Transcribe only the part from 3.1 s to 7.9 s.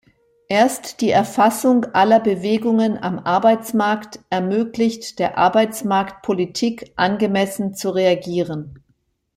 Arbeitsmarkt ermöglicht der Arbeitsmarktpolitik, angemessen